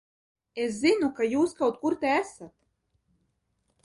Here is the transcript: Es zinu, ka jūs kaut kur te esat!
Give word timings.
Es 0.61 0.77
zinu, 0.85 1.09
ka 1.19 1.27
jūs 1.33 1.53
kaut 1.59 1.77
kur 1.83 1.97
te 2.05 2.13
esat! 2.23 2.51